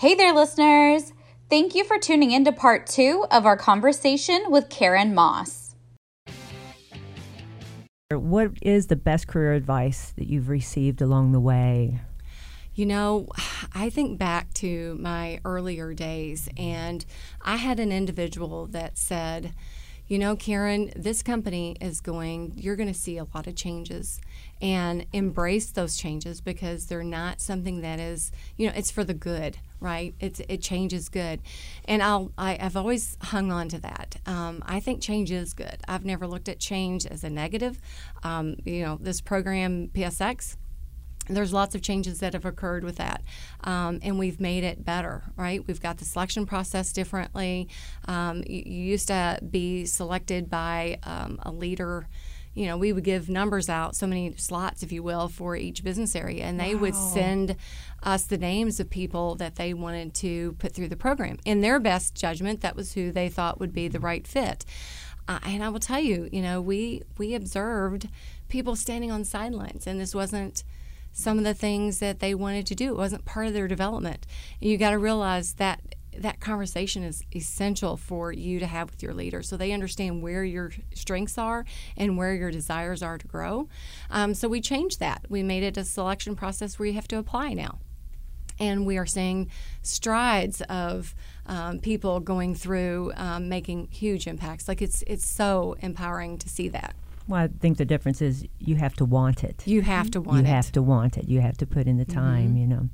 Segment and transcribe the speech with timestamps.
[0.00, 1.12] Hey there, listeners!
[1.50, 5.74] Thank you for tuning in to part two of our conversation with Karen Moss.
[8.10, 12.00] What is the best career advice that you've received along the way?
[12.74, 13.28] You know,
[13.74, 17.04] I think back to my earlier days, and
[17.42, 19.52] I had an individual that said,
[20.08, 24.18] you know, Karen, this company is going, you're going to see a lot of changes
[24.62, 29.12] and embrace those changes because they're not something that is, you know, it's for the
[29.12, 30.14] good, right?
[30.20, 31.40] It's, it changes good.
[31.86, 34.16] And I'll, I, have always hung on to that.
[34.26, 35.78] Um, I think change is good.
[35.88, 37.80] I've never looked at change as a negative.
[38.22, 40.56] Um, you know, this program, PSX,
[41.30, 43.22] there's lots of changes that have occurred with that,
[43.62, 45.64] um, and we've made it better, right?
[45.66, 47.68] We've got the selection process differently.
[48.06, 52.08] Um, you, you, used to be selected by um, a leader.
[52.60, 55.82] You know, we would give numbers out, so many slots, if you will, for each
[55.82, 56.82] business area, and they wow.
[56.82, 57.56] would send
[58.02, 61.38] us the names of people that they wanted to put through the program.
[61.46, 64.66] In their best judgment, that was who they thought would be the right fit.
[65.26, 68.10] Uh, and I will tell you, you know, we we observed
[68.50, 70.62] people standing on sidelines, and this wasn't
[71.12, 72.90] some of the things that they wanted to do.
[72.90, 74.26] It wasn't part of their development.
[74.60, 75.80] You got to realize that
[76.18, 80.44] that conversation is essential for you to have with your leader so they understand where
[80.44, 81.64] your strengths are
[81.96, 83.68] and where your desires are to grow.
[84.10, 85.24] Um, so we changed that.
[85.28, 87.78] We made it a selection process where you have to apply now.
[88.58, 89.50] And we are seeing
[89.80, 91.14] strides of
[91.46, 94.68] um, people going through um, making huge impacts.
[94.68, 96.94] Like it's it's so empowering to see that.
[97.26, 99.62] Well, I think the difference is you have to want it.
[99.64, 100.48] You have to want you it.
[100.48, 101.28] You have to want it.
[101.28, 102.56] You have to put in the time, mm-hmm.
[102.56, 102.88] you know.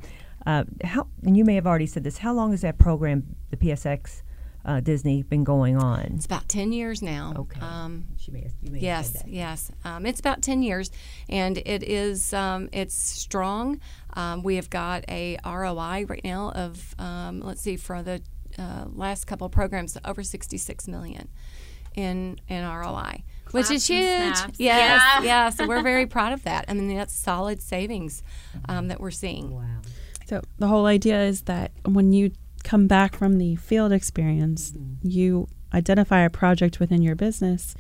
[0.47, 3.57] Uh, how, and you may have already said this, how long has that program, the
[3.57, 4.23] PSX
[4.65, 6.13] uh, Disney, been going on?
[6.15, 7.35] It's about 10 years now.
[7.37, 7.61] Okay.
[7.61, 9.73] Um, she may have, you may yes, yes.
[9.85, 10.93] Um, it's about 10 years,
[11.29, 13.81] and it is, um, it's strong.
[14.15, 18.23] Um, we have got a ROI right now of, um, let's see, for the
[18.57, 21.29] uh, last couple programs, over 66 million
[21.97, 24.01] in, in ROI which is huge.
[24.01, 25.23] Yes, yeah.
[25.23, 25.51] yeah.
[25.51, 26.65] So we're very proud of that.
[26.69, 28.23] I mean, that's solid savings
[28.69, 29.55] um, that we're seeing.
[29.55, 29.63] Wow.
[30.27, 32.33] So the whole idea is that when you
[32.65, 35.09] come back from the field experience, mm-hmm.
[35.09, 37.75] you identify a project within your business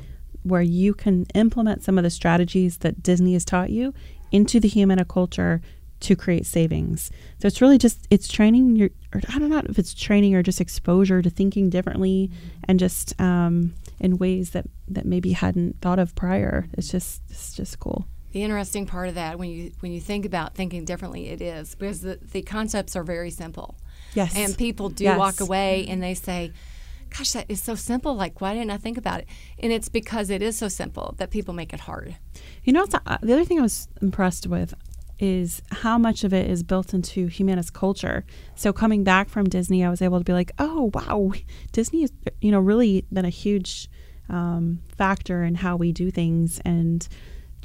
[0.45, 3.93] where you can implement some of the strategies that Disney has taught you
[4.31, 5.61] into the Humana culture
[5.99, 7.11] to create savings.
[7.41, 10.43] So it's really just it's training your or I don't know if it's training or
[10.43, 12.59] just exposure to thinking differently mm-hmm.
[12.65, 16.69] and just um, in ways that that maybe hadn't thought of prior.
[16.75, 18.07] It's just it's just cool.
[18.37, 21.75] The interesting part of that when you when you think about thinking differently, it is
[21.75, 23.79] because the, the concepts are very simple.
[24.13, 25.19] Yes, and people do yes.
[25.19, 26.53] walk away and they say.
[27.17, 28.15] Gosh, that is so simple.
[28.15, 29.29] Like, why didn't I think about it?
[29.59, 32.17] And it's because it is so simple that people make it hard.
[32.63, 34.75] You know, uh, the other thing I was impressed with
[35.19, 38.27] is how much of it is built into Humana's culture.
[38.55, 41.33] So coming back from Disney, I was able to be like, oh wow,
[41.73, 43.89] Disney has you know really been a huge
[44.29, 47.09] um, factor in how we do things, and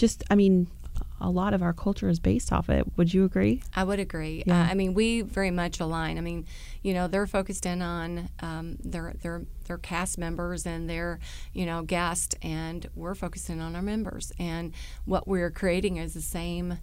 [0.01, 0.67] just I mean,
[1.21, 2.85] a lot of our culture is based off it.
[2.97, 3.61] Would you agree?
[3.75, 4.43] I would agree.
[4.45, 4.59] Yeah.
[4.59, 6.17] Uh, I mean, we very much align.
[6.17, 6.47] I mean,
[6.81, 11.19] you know, they're focused in on um, their their their cast members and their
[11.53, 14.33] you know guests, and we're focusing on our members.
[14.39, 14.73] And
[15.05, 16.79] what we're creating is the same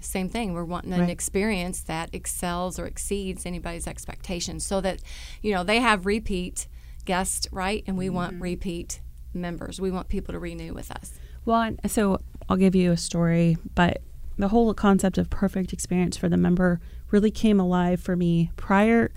[0.00, 0.52] same thing.
[0.52, 1.08] We're wanting an right.
[1.08, 5.00] experience that excels or exceeds anybody's expectations so that,
[5.40, 6.68] you know, they have repeat
[7.06, 7.82] guests, right?
[7.86, 8.16] And we mm-hmm.
[8.16, 9.00] want repeat
[9.32, 9.80] members.
[9.80, 11.14] We want people to renew with us.
[11.46, 14.02] Well, so I'll give you a story, but
[14.38, 19.12] the whole concept of perfect experience for the member really came alive for me prior.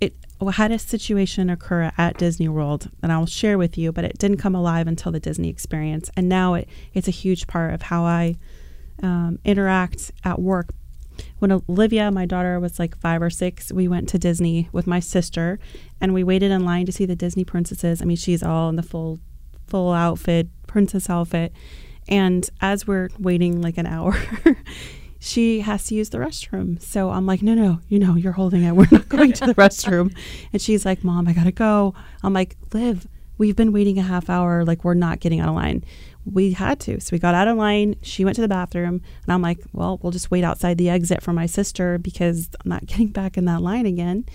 [0.00, 0.14] It
[0.54, 4.38] had a situation occur at Disney World, and I'll share with you, but it didn't
[4.38, 6.10] come alive until the Disney experience.
[6.16, 8.36] And now it, it's a huge part of how I
[9.02, 10.70] um, interact at work.
[11.38, 15.00] When Olivia, my daughter, was like five or six, we went to Disney with my
[15.00, 15.58] sister,
[16.00, 18.02] and we waited in line to see the Disney princesses.
[18.02, 19.20] I mean, she's all in the full,
[19.66, 21.52] full outfit, princess outfit,
[22.08, 24.16] and as we're waiting like an hour.
[25.24, 26.80] she has to use the restroom.
[26.82, 28.72] So I'm like, no, no, you know, you're holding it.
[28.72, 30.14] We're not going to the restroom.
[30.52, 31.94] And she's like, Mom, I got to go.
[32.22, 33.08] I'm like, Liv,
[33.38, 34.66] we've been waiting a half hour.
[34.66, 35.82] Like, we're not getting out of line.
[36.30, 37.00] We had to.
[37.00, 37.96] So we got out of line.
[38.02, 39.00] She went to the bathroom.
[39.24, 42.68] And I'm like, well, we'll just wait outside the exit for my sister because I'm
[42.68, 44.26] not getting back in that line again.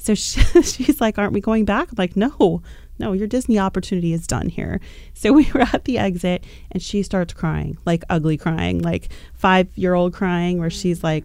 [0.00, 1.90] So she, she's like, aren't we going back?
[1.90, 2.60] I'm like, no,
[2.98, 4.80] no, your Disney opportunity is done here.
[5.14, 9.68] So we were at the exit and she starts crying, like ugly crying, like five
[9.76, 11.04] year old crying, where she's mm.
[11.04, 11.24] like,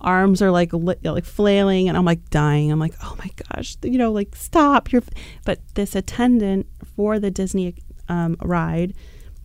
[0.00, 2.70] arms are like like flailing and I'm like dying.
[2.70, 4.92] I'm like, oh my gosh, you know, like stop.
[4.92, 5.02] You're,
[5.44, 6.66] but this attendant
[6.96, 7.74] for the Disney
[8.08, 8.94] um, ride,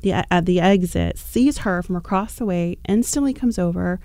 [0.01, 3.99] the at the exit, sees her from across the way, instantly comes over,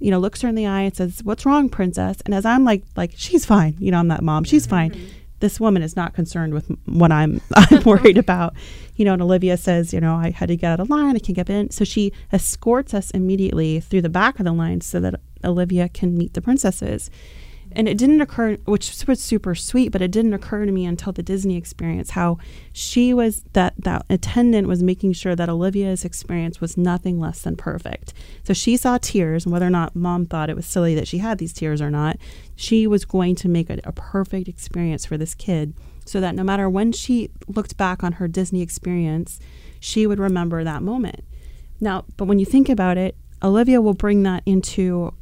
[0.00, 2.64] you know, looks her in the eye and says, "What's wrong, princess?" And as I'm
[2.64, 4.70] like, like she's fine, you know, I'm that mom, she's mm-hmm.
[4.70, 4.90] fine.
[4.90, 5.06] Mm-hmm.
[5.40, 8.54] This woman is not concerned with what I'm I'm worried about.
[8.96, 11.18] You know, and Olivia says, you know, I had to get out of line, I
[11.18, 11.70] can't get in.
[11.70, 16.16] So she escorts us immediately through the back of the line so that Olivia can
[16.16, 17.10] meet the princesses.
[17.76, 21.12] And it didn't occur, which was super sweet, but it didn't occur to me until
[21.12, 22.38] the Disney experience how
[22.72, 27.54] she was that that attendant was making sure that Olivia's experience was nothing less than
[27.54, 28.14] perfect.
[28.44, 31.18] So she saw tears, and whether or not mom thought it was silly that she
[31.18, 32.16] had these tears or not,
[32.54, 35.74] she was going to make a, a perfect experience for this kid
[36.06, 39.38] so that no matter when she looked back on her Disney experience,
[39.80, 41.24] she would remember that moment.
[41.78, 45.12] Now, but when you think about it, Olivia will bring that into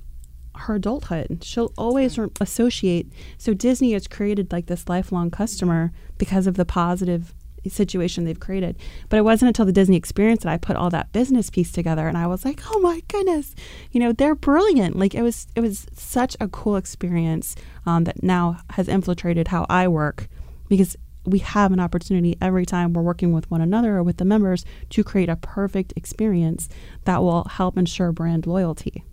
[0.56, 1.42] her adulthood.
[1.42, 3.06] She'll always re- associate.
[3.38, 7.34] So Disney has created like this lifelong customer because of the positive
[7.68, 8.76] situation they've created.
[9.08, 12.06] But it wasn't until the Disney experience that I put all that business piece together
[12.06, 13.54] and I was like, "Oh my goodness.
[13.90, 17.56] You know, they're brilliant." Like it was it was such a cool experience
[17.86, 20.28] um, that now has infiltrated how I work
[20.68, 20.96] because
[21.26, 24.64] we have an opportunity every time we're working with one another or with the members
[24.90, 26.68] to create a perfect experience
[27.04, 29.04] that will help ensure brand loyalty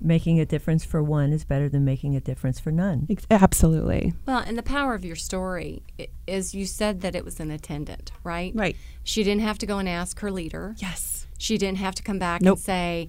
[0.00, 3.06] making a difference for one is better than making a difference for none.
[3.30, 4.14] Absolutely.
[4.26, 5.82] Well, and the power of your story
[6.26, 8.52] is you said that it was an attendant, right?
[8.54, 8.76] Right.
[9.02, 10.74] She didn't have to go and ask her leader.
[10.78, 11.26] Yes.
[11.38, 12.56] She didn't have to come back nope.
[12.56, 13.08] and say,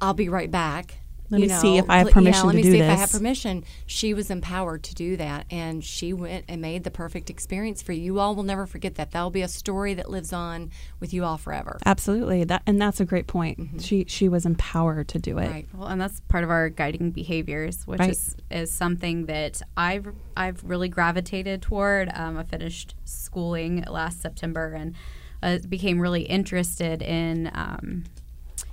[0.00, 1.00] I'll be right back.
[1.30, 2.80] Let you me know, see if I have permission yeah, let me see this.
[2.80, 3.64] if I have permission.
[3.86, 7.92] She was empowered to do that, and she went and made the perfect experience for
[7.92, 8.02] you.
[8.02, 9.12] You all will never forget that.
[9.12, 11.78] That'll be a story that lives on with you all forever.
[11.86, 12.42] Absolutely.
[12.44, 13.60] That and that's a great point.
[13.60, 13.78] Mm-hmm.
[13.78, 15.48] She she was empowered to do it.
[15.48, 15.68] Right.
[15.72, 18.10] Well, and that's part of our guiding behaviors, which right.
[18.10, 22.10] is is something that I've I've really gravitated toward.
[22.12, 24.96] Um, I finished schooling last September and
[25.42, 27.50] uh, became really interested in.
[27.54, 28.04] Um,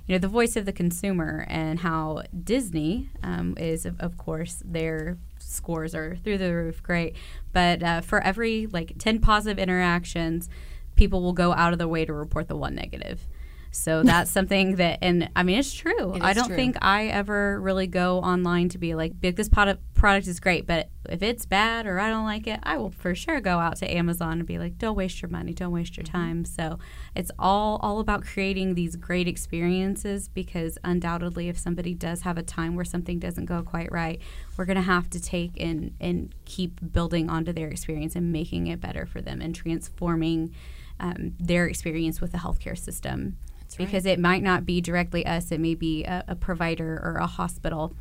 [0.08, 4.62] you know the voice of the consumer and how Disney um, is of, of, course
[4.64, 7.14] their scores are through the roof great.
[7.52, 10.48] But uh, for every like 10 positive interactions
[10.96, 13.28] people will go out of their way to report the one negative
[13.70, 16.14] so that's something that, and I mean, it's true.
[16.14, 16.56] It I don't true.
[16.56, 20.88] think I ever really go online to be like, this product product is great, but
[21.08, 23.92] if it's bad or I don't like it, I will for sure go out to
[23.92, 26.16] Amazon and be like, don't waste your money, don't waste your mm-hmm.
[26.16, 26.44] time.
[26.44, 26.78] So
[27.14, 32.42] it's all all about creating these great experiences because undoubtedly, if somebody does have a
[32.42, 34.20] time where something doesn't go quite right,
[34.56, 38.80] we're gonna have to take and and keep building onto their experience and making it
[38.80, 40.54] better for them and transforming.
[41.00, 43.36] Um, their experience with the healthcare system
[43.76, 47.26] because it might not be directly us, it may be a, a provider or a
[47.26, 47.94] hospital,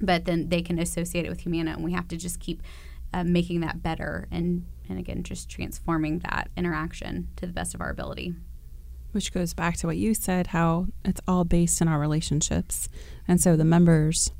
[0.00, 2.62] but then they can associate it with Humana, and we have to just keep
[3.12, 7.80] uh, making that better and and again just transforming that interaction to the best of
[7.80, 8.34] our ability.
[9.12, 12.88] Which goes back to what you said, how it's all based in our relationships,
[13.26, 14.30] and so the members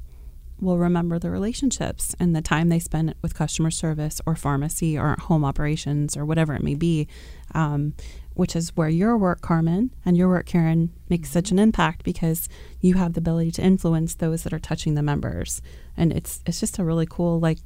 [0.61, 5.15] will remember the relationships and the time they spend with customer service or pharmacy or
[5.21, 7.07] home operations or whatever it may be.
[7.55, 7.95] Um,
[8.39, 12.49] which is where your work, Carmen, and your work, Karen, makes such an impact because
[12.81, 15.61] you have the ability to influence those that are touching the members,
[15.97, 17.59] and it's it's just a really cool, like,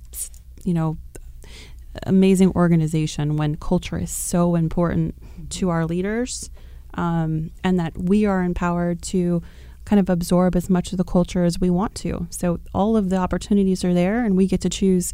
[0.65, 0.97] you know,
[2.07, 5.15] amazing organization when culture is so important
[5.51, 6.49] to our leaders,
[6.95, 9.43] um, and that we are empowered to
[9.85, 12.27] kind of absorb as much of the culture as we want to.
[12.31, 15.13] So all of the opportunities are there, and we get to choose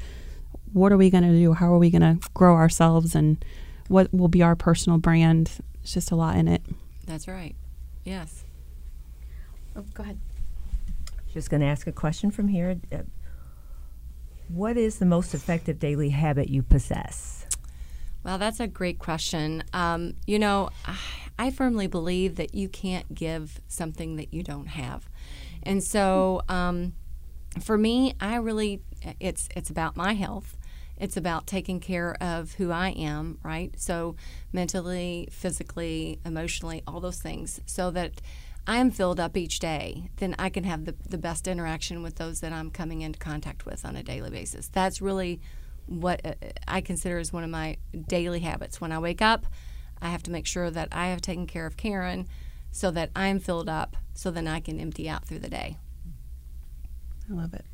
[0.72, 3.44] what are we going to do, how are we going to grow ourselves, and
[3.88, 5.50] what will be our personal brand.
[5.82, 6.62] It's just a lot in it.
[7.06, 7.56] That's right.
[8.04, 8.44] Yes.
[9.74, 10.18] Oh, go ahead.
[11.32, 12.78] Just going to ask a question from here.
[12.92, 12.98] Uh,
[14.48, 17.46] what is the most effective daily habit you possess?
[18.24, 19.62] Well, that's a great question.
[19.72, 20.98] Um, you know, I,
[21.38, 25.08] I firmly believe that you can't give something that you don't have.
[25.62, 26.94] And so um,
[27.62, 28.82] for me, I really,
[29.20, 30.56] it's, it's about my health.
[31.00, 33.72] It's about taking care of who I am, right?
[33.78, 34.16] So
[34.52, 38.20] mentally, physically, emotionally, all those things, so that
[38.66, 42.16] I am filled up each day, then I can have the, the best interaction with
[42.16, 44.68] those that I'm coming into contact with on a daily basis.
[44.68, 45.40] That's really
[45.86, 46.34] what uh,
[46.66, 48.80] I consider as one of my daily habits.
[48.80, 49.46] When I wake up,
[50.02, 52.28] I have to make sure that I have taken care of Karen
[52.70, 55.78] so that I'm filled up so then I can empty out through the day.
[57.30, 57.64] I love it.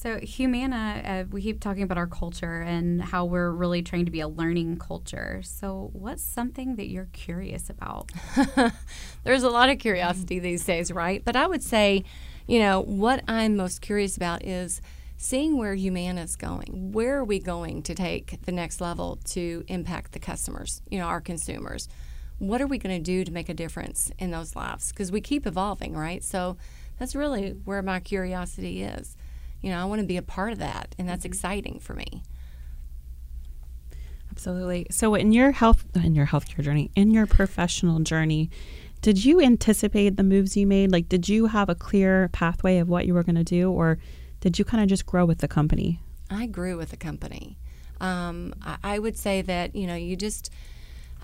[0.00, 4.12] So, Humana, uh, we keep talking about our culture and how we're really trying to
[4.12, 5.40] be a learning culture.
[5.42, 8.12] So, what's something that you're curious about?
[9.24, 11.24] There's a lot of curiosity these days, right?
[11.24, 12.04] But I would say,
[12.46, 14.80] you know, what I'm most curious about is
[15.16, 16.92] seeing where Humana is going.
[16.92, 21.06] Where are we going to take the next level to impact the customers, you know,
[21.06, 21.88] our consumers?
[22.38, 24.92] What are we going to do to make a difference in those lives?
[24.92, 26.22] Because we keep evolving, right?
[26.22, 26.56] So
[27.00, 29.16] that's really where my curiosity is.
[29.60, 31.32] You know, I want to be a part of that, and that's mm-hmm.
[31.32, 32.22] exciting for me.
[34.30, 34.86] Absolutely.
[34.90, 38.50] So, in your health, in your healthcare journey, in your professional journey,
[39.02, 40.92] did you anticipate the moves you made?
[40.92, 43.98] Like, did you have a clear pathway of what you were going to do, or
[44.40, 46.00] did you kind of just grow with the company?
[46.30, 47.58] I grew with the company.
[48.00, 50.52] Um, I, I, would say that you know you just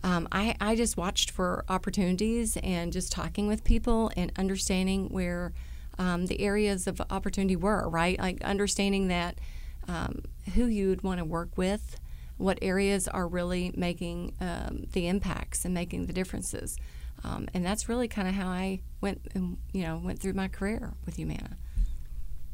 [0.03, 5.53] um, I, I just watched for opportunities and just talking with people and understanding where
[5.99, 9.39] um, the areas of opportunity were right like understanding that
[9.89, 10.23] um,
[10.55, 11.99] who you'd want to work with
[12.37, 16.77] what areas are really making um, the impacts and making the differences
[17.25, 20.49] um, and that's really kind of how I went and you know went through my
[20.49, 21.57] career with Humana.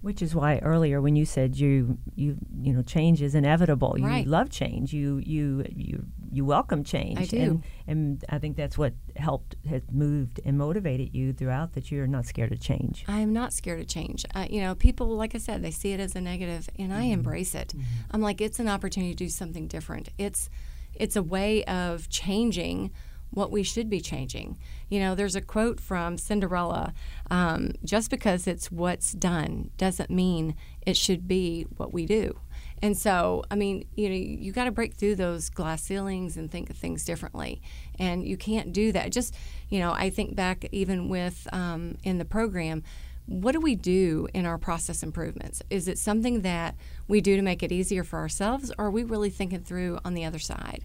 [0.01, 3.97] Which is why earlier when you said you you you know change is inevitable.
[3.99, 4.27] You right.
[4.27, 4.93] love change.
[4.93, 7.19] You you you you welcome change.
[7.19, 7.39] I do.
[7.39, 12.07] And, and I think that's what helped has moved and motivated you throughout that you're
[12.07, 13.05] not scared of change.
[13.09, 14.25] I am not scared of change.
[14.35, 17.03] Uh, you know, people like I said, they see it as a negative and I
[17.03, 17.15] mm-hmm.
[17.15, 17.69] embrace it.
[17.69, 17.83] Mm-hmm.
[18.13, 20.11] I'm like it's an opportunity to do something different.
[20.19, 20.49] It's
[20.95, 22.91] it's a way of changing
[23.31, 24.59] what we should be changing.
[24.89, 26.93] You know, there's a quote from Cinderella
[27.31, 32.39] um, just because it's what's done doesn't mean it should be what we do.
[32.83, 36.51] And so, I mean, you know, you got to break through those glass ceilings and
[36.51, 37.61] think of things differently.
[37.99, 39.13] And you can't do that.
[39.13, 39.35] Just,
[39.69, 42.83] you know, I think back even with um, in the program,
[43.27, 45.63] what do we do in our process improvements?
[45.71, 46.75] Is it something that
[47.07, 50.15] we do to make it easier for ourselves, or are we really thinking through on
[50.15, 50.85] the other side?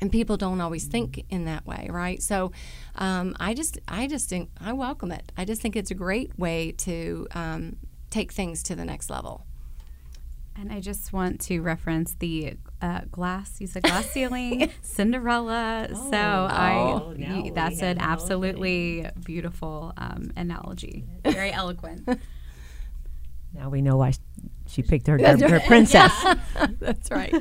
[0.00, 2.50] and people don't always think in that way right so
[2.96, 6.36] um, i just i just think i welcome it i just think it's a great
[6.38, 7.76] way to um,
[8.10, 9.46] take things to the next level
[10.56, 13.60] and I just want to reference the uh, glass.
[13.60, 15.88] You said glass ceiling, Cinderella.
[15.90, 21.04] Oh, so I, you, that's an absolutely beautiful um, analogy.
[21.24, 22.08] Very eloquent.
[23.56, 24.12] Now we know why
[24.66, 26.12] she picked her, her, her princess.
[26.80, 27.32] that's right.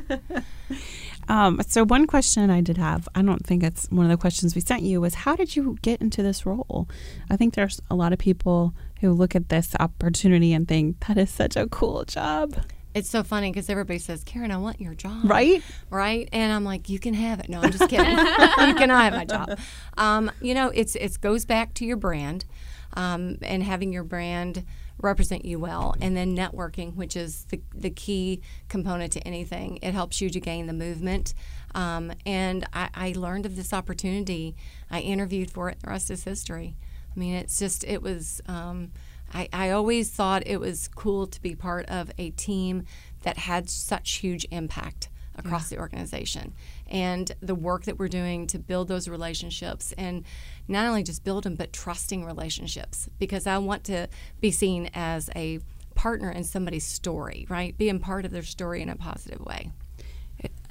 [1.27, 4.55] Um, so one question I did have, I don't think it's one of the questions
[4.55, 6.88] we sent you, was how did you get into this role?
[7.29, 11.17] I think there's a lot of people who look at this opportunity and think that
[11.17, 12.55] is such a cool job.
[12.93, 15.29] It's so funny because everybody says, Karen, I want your job.
[15.29, 15.63] Right?
[15.89, 16.29] Right?
[16.31, 17.50] And I'm like, you can have it.
[17.50, 18.17] No, I'm just kidding.
[18.17, 19.59] you cannot have my job.
[19.97, 22.45] Um, you know, it's it goes back to your brand
[22.93, 24.63] um, and having your brand
[25.00, 25.95] represent you well.
[26.00, 29.79] And then networking, which is the, the key component to anything.
[29.81, 31.33] It helps you to gain the movement.
[31.73, 34.55] Um, and I, I, learned of this opportunity.
[34.91, 35.79] I interviewed for it.
[35.79, 36.75] The rest is history.
[37.15, 38.91] I mean, it's just, it was, um,
[39.34, 42.84] I, I always thought it was cool to be part of a team
[43.24, 45.78] that had such huge impact across yeah.
[45.78, 46.54] the organization
[46.88, 50.24] and the work that we're doing to build those relationships and
[50.68, 54.08] not only just build them but trusting relationships because I want to
[54.42, 55.60] be seen as a
[55.96, 57.75] partner in somebody's story, right?
[57.78, 59.72] Being part of their story in a positive way.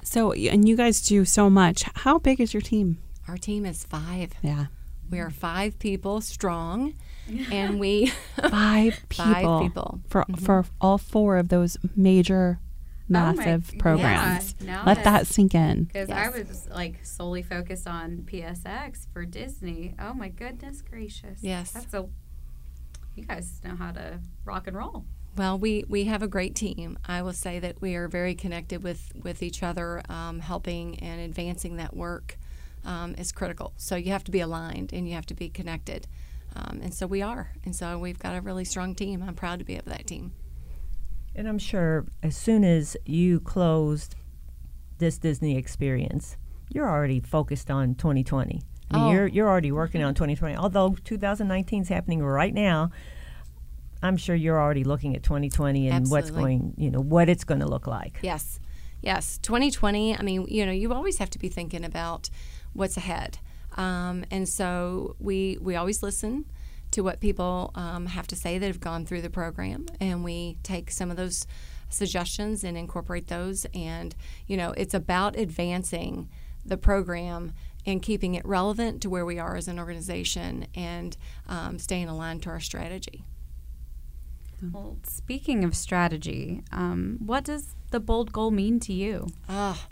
[0.03, 1.83] So, and you guys do so much.
[1.95, 2.99] How big is your team?
[3.27, 4.33] Our team is five.
[4.41, 4.65] Yeah.
[5.09, 6.95] We are five people strong,
[7.51, 8.07] and we
[8.49, 10.43] five people, five people for mm-hmm.
[10.43, 12.59] for all four of those major
[13.09, 14.55] massive oh my, programs.
[14.59, 15.85] Yeah, Let that sink in.
[15.85, 16.17] Because yes.
[16.17, 19.93] I was like solely focused on PSX for Disney.
[19.99, 21.39] Oh my goodness gracious.
[21.41, 21.71] Yes.
[21.71, 22.07] That's a
[23.15, 25.05] you guys know how to rock and roll.
[25.35, 26.97] Well, we, we have a great team.
[27.05, 30.03] I will say that we are very connected with, with each other.
[30.09, 32.37] Um, helping and advancing that work
[32.85, 33.73] um, is critical.
[33.77, 36.07] So you have to be aligned and you have to be connected.
[36.55, 37.51] Um, and so we are.
[37.65, 39.23] And so we've got a really strong team.
[39.23, 40.33] I'm proud to be of that team.
[41.35, 44.15] And I'm sure as soon as you closed
[44.99, 46.37] this Disney experience,
[46.69, 48.61] you're already focused on 2020.
[48.91, 49.11] I mean, Oh.
[49.11, 50.55] You're you're already working on 2020.
[50.55, 52.91] Although 2019 is happening right now,
[54.03, 57.61] I'm sure you're already looking at 2020 and what's going, you know, what it's going
[57.61, 58.19] to look like.
[58.21, 58.59] Yes.
[59.01, 59.39] Yes.
[59.39, 62.29] 2020, I mean, you know, you always have to be thinking about
[62.73, 63.39] what's ahead.
[63.75, 66.45] Um, and so we, we always listen
[66.91, 70.57] to what people um, have to say that have gone through the program, and we
[70.63, 71.47] take some of those
[71.89, 73.65] suggestions and incorporate those.
[73.73, 74.15] And,
[74.47, 76.29] you know, it's about advancing
[76.65, 77.53] the program
[77.85, 81.17] and keeping it relevant to where we are as an organization and
[81.49, 83.25] um, staying aligned to our strategy.
[84.71, 89.27] Well, speaking of strategy, um, what does the bold goal mean to you?
[89.49, 89.87] Ah,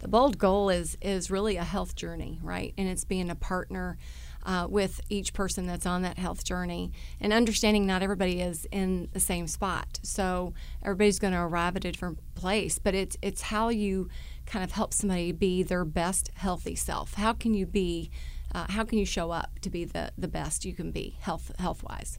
[0.00, 2.72] the bold goal is is really a health journey, right?
[2.78, 3.98] And it's being a partner
[4.44, 9.08] uh, with each person that's on that health journey, and understanding not everybody is in
[9.12, 10.00] the same spot.
[10.02, 14.08] So everybody's going to arrive at a different place, but it's it's how you
[14.46, 17.14] kind of help somebody be their best healthy self.
[17.14, 18.10] How can you be?
[18.54, 21.52] Uh, how can you show up to be the, the best you can be health
[21.58, 22.18] health wise?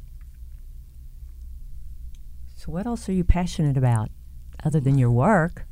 [2.55, 4.09] So, what else are you passionate about
[4.63, 5.65] other than your work?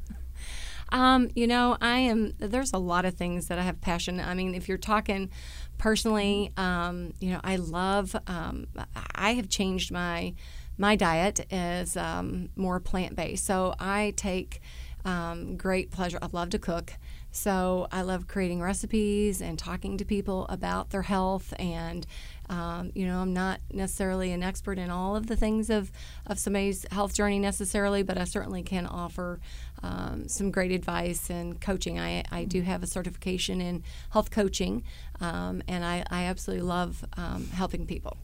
[0.90, 2.34] Um, you know, I am.
[2.38, 4.20] There's a lot of things that I have passion.
[4.20, 5.30] I mean, if you're talking
[5.78, 8.16] personally, um, you know, I love.
[8.28, 8.68] Um,
[9.16, 10.34] I have changed my
[10.78, 13.46] my diet as um, more plant based.
[13.46, 14.62] So I take
[15.06, 16.20] um, great pleasure.
[16.22, 16.94] I love to cook.
[17.32, 21.54] So I love creating recipes and talking to people about their health.
[21.60, 22.06] And,
[22.50, 25.92] um, you know, I'm not necessarily an expert in all of the things of,
[26.26, 29.40] of somebody's health journey necessarily, but I certainly can offer
[29.84, 32.00] um, some great advice and coaching.
[32.00, 34.84] I, I do have a certification in health coaching,
[35.20, 38.18] um, and I, I absolutely love um, helping people.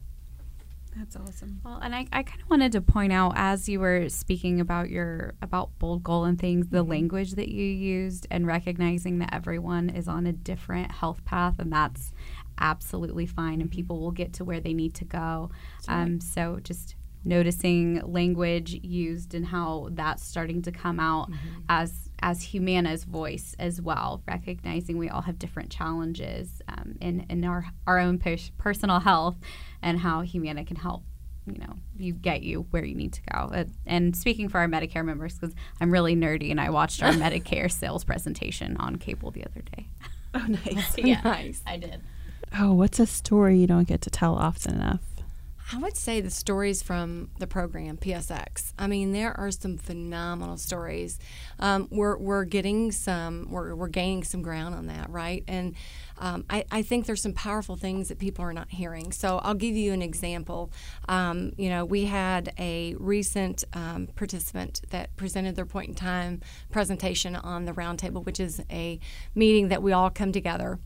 [0.96, 1.60] That's awesome.
[1.65, 4.92] Well, and I, I kind of wanted to point out as you were speaking about
[4.92, 9.89] your about bold goal and things, the language that you used and recognizing that everyone
[9.89, 12.12] is on a different health path, and that's
[12.60, 15.50] absolutely fine, and people will get to where they need to go.
[15.88, 21.30] Um, so just noticing language used and how that's starting to come out
[21.70, 27.44] as as Humana's voice as well, recognizing we all have different challenges um, in in
[27.44, 29.38] our our own pers- personal health,
[29.82, 31.04] and how Humana can help
[31.46, 33.39] you know you get you where you need to go.
[33.54, 37.12] Uh, and speaking for our Medicare members, because I'm really nerdy and I watched our
[37.13, 39.88] Medicare sales presentation on cable the other day.
[40.34, 40.98] Oh, nice.
[40.98, 41.62] yeah, Nice.
[41.66, 42.02] I did.
[42.56, 45.02] Oh, what's a story you don't get to tell often enough?
[45.72, 48.74] I would say the stories from the program PSX.
[48.78, 51.18] I mean, there are some phenomenal stories.
[51.58, 55.44] Um, we're, we're getting some, we're, we're gaining some ground on that, right?
[55.48, 55.74] And
[56.20, 59.12] um, I, I think there's some powerful things that people are not hearing.
[59.12, 60.72] So I'll give you an example.
[61.10, 66.42] Um, you know, we had a recent um, participant that presented their point in time
[66.72, 69.00] presentation on the roundtable, which is a
[69.34, 70.78] meeting that we all come together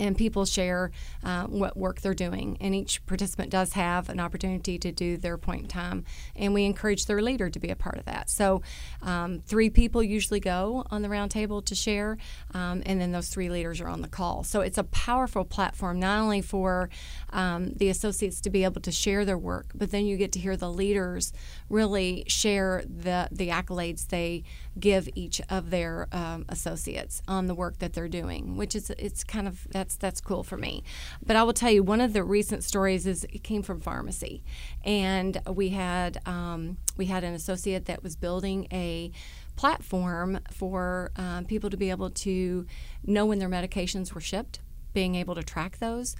[0.00, 0.90] and people share
[1.22, 2.56] uh, what work they're doing.
[2.60, 6.64] And each participant does have an opportunity to do their point in time, and we
[6.64, 8.30] encourage their leader to be a part of that.
[8.30, 8.62] So,
[9.02, 12.16] um, three people usually go on the roundtable to share,
[12.54, 14.42] um, and then those three leaders are on the call.
[14.42, 16.88] So, it's a powerful platform not only for
[17.30, 20.38] um, the associates to be able to share their work, but then you get to
[20.38, 21.32] hear the leaders
[21.68, 24.42] really share the, the accolades they
[24.78, 29.24] give each of their um, associates on the work that they're doing, which is it's
[29.24, 30.82] kind of that's that's cool for me.
[31.24, 34.42] But I will tell you one of the recent stories is it came from pharmacy,
[34.84, 39.10] and we had um, we had an associate that was building a
[39.56, 42.66] platform for um, people to be able to
[43.04, 44.60] know when their medications were shipped,
[44.94, 46.16] being able to track those.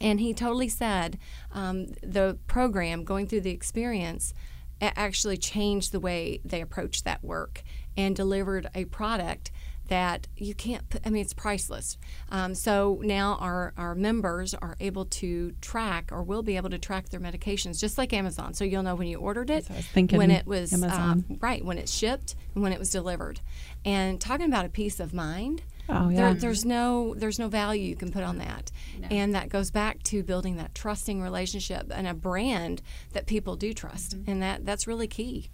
[0.00, 1.18] And he totally said
[1.52, 4.32] um, the program, going through the experience,
[4.80, 7.62] actually changed the way they approached that work
[7.96, 9.50] and delivered a product
[9.90, 11.98] that you can't put, I mean, it's priceless.
[12.30, 16.78] Um, so now our, our members are able to track or will be able to
[16.78, 18.54] track their medications just like Amazon.
[18.54, 21.24] So you'll know when you ordered it, I was thinking, when it was, Amazon.
[21.30, 23.40] uh, right, when it shipped, and when it was delivered.
[23.84, 25.62] And talking about a peace of mind.
[25.88, 26.32] Oh, There, yeah.
[26.34, 28.70] there's no there's no value you can put on that,
[29.10, 32.80] and that goes back to building that trusting relationship and a brand
[33.12, 34.30] that people do trust, Mm-hmm.
[34.30, 35.50] and that that's really key.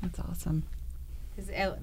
[0.00, 0.62] That's awesome.
[1.48, 1.76] Uh,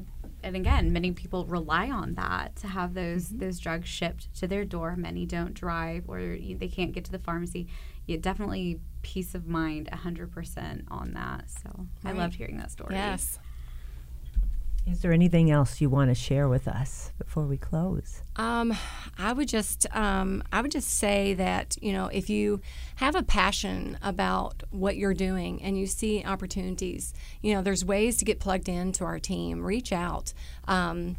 [0.44, 3.40] and again, many people rely on that to have those Mm-hmm.
[3.40, 4.96] those drugs shipped to their door.
[4.96, 7.68] Many don't drive or they can't get to the pharmacy.
[8.06, 11.50] Yeah, definitely peace of mind, hundred percent on that.
[11.50, 12.94] So I loved hearing that story.
[12.96, 13.40] Yes.
[14.90, 18.22] Is there anything else you want to share with us before we close?
[18.38, 18.74] Um,
[19.18, 22.62] I would just um, I would just say that you know if you
[22.96, 28.16] have a passion about what you're doing and you see opportunities, you know there's ways
[28.18, 29.66] to get plugged into our team.
[29.66, 30.34] Reach out.
[30.70, 31.18] Um,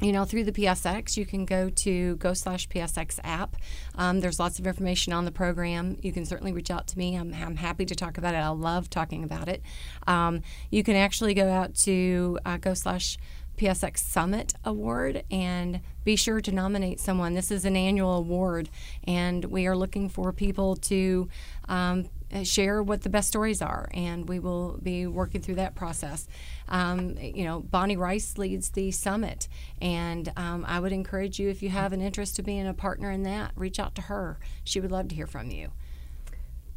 [0.00, 3.56] you know, through the PSX, you can go to go slash PSX app.
[3.96, 5.96] Um, there's lots of information on the program.
[6.02, 7.16] You can certainly reach out to me.
[7.16, 8.38] I'm, I'm happy to talk about it.
[8.38, 9.62] I love talking about it.
[10.06, 13.18] Um, you can actually go out to uh, go slash
[13.56, 17.34] PSX Summit Award and be sure to nominate someone.
[17.34, 18.70] This is an annual award,
[19.04, 21.28] and we are looking for people to
[21.68, 22.08] um,
[22.44, 26.26] share what the best stories are, and we will be working through that process.
[26.68, 29.48] Um, you know, Bonnie Rice leads the summit,
[29.80, 33.10] and um, I would encourage you if you have an interest to being a partner
[33.10, 34.38] in that, reach out to her.
[34.64, 35.70] She would love to hear from you.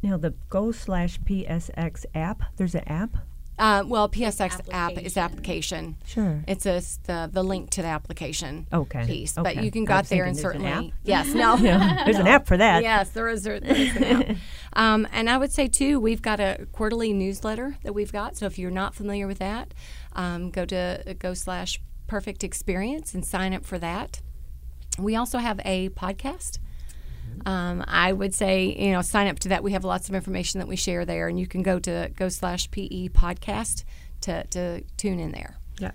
[0.02, 3.16] Now, the Go slash PSX app, there's an app?
[3.58, 5.96] Uh, well, PSX app is application.
[6.06, 6.42] Sure.
[6.48, 9.04] It's a, the the link to the application Okay.
[9.06, 9.54] piece, Okay.
[9.54, 12.26] but you can go out there and thinking an certainly yes, no, Yeah, there's an
[12.26, 12.82] app for that.
[12.82, 14.36] yes, there is, there is an app.
[14.74, 18.38] Um, and I would say too, we've got a quarterly newsletter that we've got.
[18.38, 19.74] So if you're not familiar with that,
[20.14, 24.22] um, go to go slash perfect experience and sign up for that.
[24.98, 26.58] We also have a podcast.
[27.44, 29.62] Um, I would say, you know, sign up to that.
[29.62, 32.28] We have lots of information that we share there, and you can go to go
[32.28, 33.84] slash PE podcast
[34.22, 35.56] to, to tune in there.
[35.78, 35.90] Yeah.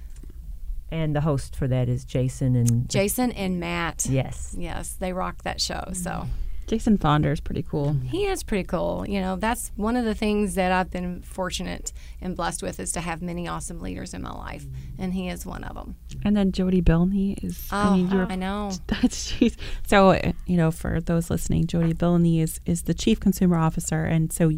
[0.91, 4.05] And the host for that is Jason and Jason and Matt.
[4.09, 4.55] yes.
[4.57, 5.89] Yes, they rock that show.
[5.93, 6.27] So
[6.67, 7.87] Jason Fonder is pretty cool.
[7.93, 8.07] Mm-hmm.
[8.07, 9.05] he is pretty cool.
[9.07, 12.91] You know, that's one of the things that I've been fortunate and blessed with is
[12.91, 15.01] to have many awesome leaders in my life, mm-hmm.
[15.01, 15.95] and he is one of them.
[16.25, 17.67] And then Jody Bilney is.
[17.71, 18.71] Oh, I mean, oh, you're I know.
[18.87, 19.55] That's she's
[19.87, 24.31] so you know for those listening, Jody Bilney is is the chief consumer officer, and
[24.31, 24.51] so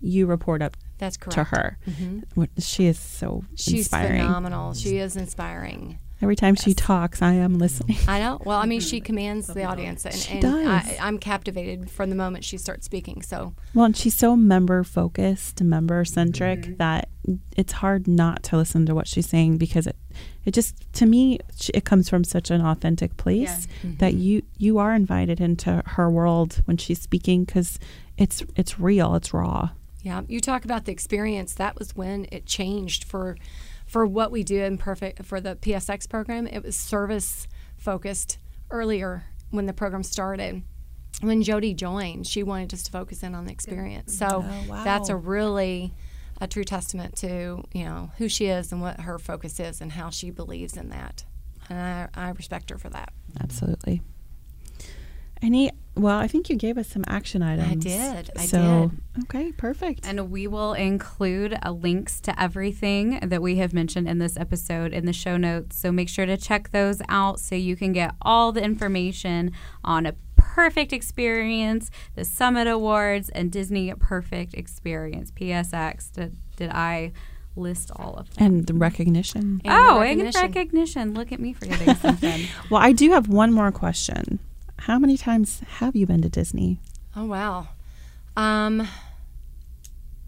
[0.00, 1.34] you report up That's correct.
[1.34, 1.78] to her.
[1.88, 2.18] Mm-hmm.
[2.34, 4.22] What- She is so She's inspiring.
[4.22, 4.74] phenomenal.
[4.74, 6.00] She is inspiring.
[6.22, 7.96] Every time she talks, I am listening.
[8.06, 8.40] I know.
[8.44, 10.66] Well, I mean, she commands the audience, and, She and does.
[10.66, 13.22] I, I'm captivated from the moment she starts speaking.
[13.22, 16.76] So, Well, and she's so member focused, member centric Mm-hmm.
[16.76, 17.08] that
[17.56, 19.96] it's hard not to listen to what she's saying because it,
[20.44, 21.38] it just to me
[21.72, 23.96] it comes from such an authentic place Mm-hmm.
[23.98, 27.78] that you you are invited into her world when she's speaking because
[28.16, 29.70] it's it's real, it's raw.
[30.02, 31.54] yeah, you talk about the experience.
[31.54, 33.36] That was when it changed for
[33.92, 36.46] for what we do in perfect for the PSX program.
[36.46, 38.38] It was service focused
[38.70, 40.62] earlier when the program started.
[41.20, 44.16] When Jody joined, she wanted us to focus in on the experience.
[44.16, 45.92] So oh, that's a really
[46.40, 49.92] a true testament to you know who she is and what her focus is and
[49.92, 51.24] how she believes in that.
[51.68, 53.12] And I, I respect her for that.
[53.42, 54.00] Absolutely.
[55.42, 57.70] Any well, I think you gave us some action items.
[57.70, 58.90] I did, I so,
[59.24, 60.06] Okay, perfect.
[60.06, 64.94] And we will include uh, links to everything that we have mentioned in this episode
[64.94, 65.78] in the show notes.
[65.78, 69.52] So make sure to check those out so you can get all the information
[69.84, 76.10] on a perfect experience, the Summit Awards, and Disney Perfect Experience, PSX.
[76.12, 77.12] Did, did I
[77.54, 78.46] list all of them?
[78.46, 79.60] and the recognition.
[79.62, 80.40] And the oh, and recognition.
[80.40, 81.14] recognition.
[81.14, 82.46] Look at me forgetting something.
[82.70, 84.38] Well, I do have one more question.
[84.86, 86.80] How many times have you been to Disney?
[87.14, 87.68] Oh wow.
[88.36, 88.86] Um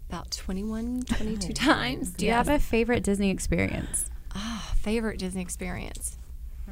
[0.09, 2.11] about 21, 22 times.
[2.11, 4.09] Do you have a favorite Disney experience?
[4.33, 6.17] Ah, favorite Disney experience?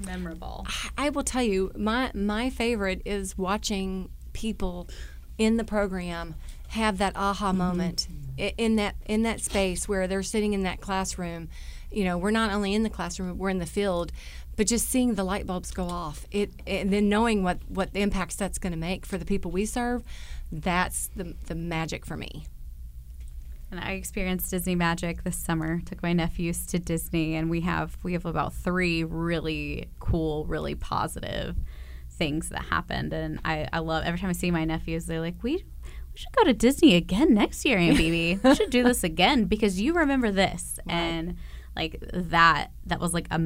[0.06, 0.66] Memorable.
[0.98, 4.88] I will tell you, my my favorite is watching people
[5.38, 6.36] in the program
[6.70, 8.08] have that aha moment
[8.40, 11.50] i- in that in that space where they're sitting in that classroom.
[11.92, 14.12] You know, we're not only in the classroom, we're in the field,
[14.56, 18.02] but just seeing the light bulbs go off, it and then knowing what what the
[18.02, 20.04] impacts that's going to make for the people we serve,
[20.52, 22.46] that's the the magic for me.
[23.72, 25.82] And I experienced Disney Magic this summer.
[25.82, 30.76] Took my nephews to Disney, and we have we have about three really cool, really
[30.76, 31.56] positive
[32.12, 33.14] things that happened.
[33.14, 36.36] And I, I love every time I see my nephews, they're like, "We we should
[36.38, 38.40] go to Disney again next year, Aunt Phoebe.
[38.44, 41.38] we should do this again because you remember this." And
[41.76, 43.40] like that, that was like a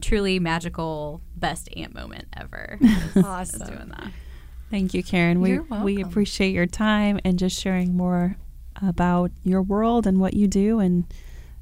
[0.00, 2.78] truly magical best aunt moment ever.
[3.14, 3.66] was Awesome.
[3.66, 4.12] doing that.
[4.70, 5.40] Thank you, Karen.
[5.40, 8.36] We You're we appreciate your time and just sharing more
[8.82, 11.04] about your world and what you do and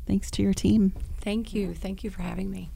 [0.06, 0.92] thanks to your team.
[1.20, 1.74] Thank you.
[1.74, 2.70] Thank you for having me.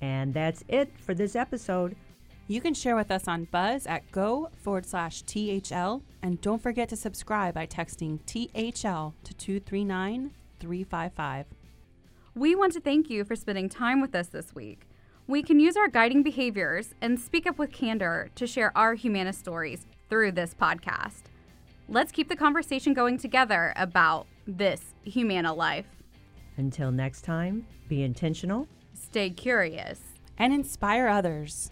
[0.00, 1.94] And that's it for this episode.
[2.48, 6.02] You can share with us on Buzz at go forward slash THL.
[6.22, 11.46] And don't forget to subscribe by texting THL to 239 355.
[12.40, 14.86] We want to thank you for spending time with us this week.
[15.26, 19.34] We can use our guiding behaviors and speak up with candor to share our Humana
[19.34, 21.24] stories through this podcast.
[21.86, 25.84] Let's keep the conversation going together about this Humana life.
[26.56, 28.66] Until next time, be intentional.
[28.94, 30.00] Stay curious.
[30.38, 31.70] And inspire others.